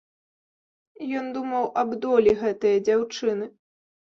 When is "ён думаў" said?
1.19-1.69